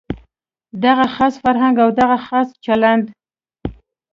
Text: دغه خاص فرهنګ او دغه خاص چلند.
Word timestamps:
دغه 0.85 1.05
خاص 1.15 1.33
فرهنګ 1.43 1.75
او 1.83 1.89
دغه 2.01 2.17
خاص 2.27 2.47
چلند. 2.65 3.05